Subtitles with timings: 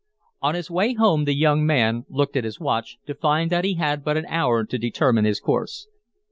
[0.41, 3.75] On his way home, the young man looked at his watch, to find that he
[3.75, 5.89] had but an hour to determine his course.